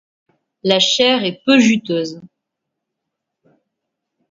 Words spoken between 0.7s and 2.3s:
chair est peu juteuse.